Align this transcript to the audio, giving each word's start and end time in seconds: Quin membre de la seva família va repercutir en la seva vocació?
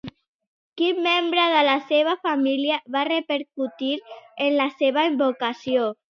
Quin 0.79 0.99
membre 1.07 1.41
de 1.55 1.59
la 1.67 1.75
seva 1.89 2.15
família 2.27 2.77
va 2.95 3.03
repercutir 3.09 3.91
en 4.47 4.57
la 4.63 4.67
seva 4.79 5.05
vocació? 5.21 5.85